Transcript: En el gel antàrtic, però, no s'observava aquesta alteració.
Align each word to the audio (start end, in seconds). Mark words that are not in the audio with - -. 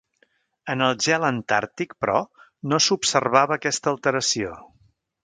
En 0.73 0.79
el 0.85 0.93
gel 1.07 1.25
antàrtic, 1.27 1.93
però, 2.05 2.15
no 2.73 2.79
s'observava 2.87 3.59
aquesta 3.63 3.93
alteració. 3.93 4.57